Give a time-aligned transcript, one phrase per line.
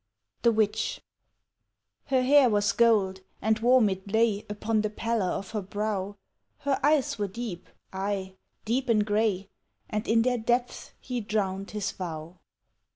[0.41, 0.99] The Witch
[2.05, 6.17] HER hair was gold and warm it lay Upon the pallor of her brow;
[6.61, 8.33] Her eyes were deep, aye,
[8.65, 9.49] deep and gray
[9.91, 12.39] And in their depths he drowned his vow.